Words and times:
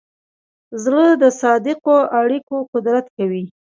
زړه 0.83 1.05
د 1.21 1.23
صادقو 1.41 1.97
اړیکو 2.21 2.55
قدر 2.71 2.95
کوي. 3.15 3.43